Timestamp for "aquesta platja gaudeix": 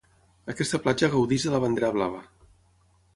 0.53-1.45